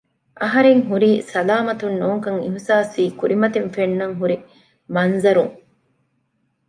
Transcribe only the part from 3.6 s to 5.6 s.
ފެންނަން ހުރި މަންޒަރުން